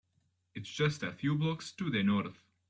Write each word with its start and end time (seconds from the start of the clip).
It’s 0.55 0.67
just 0.71 1.03
a 1.03 1.11
few 1.11 1.35
blocks 1.35 1.71
to 1.73 1.91
the 1.91 2.01
North. 2.01 2.43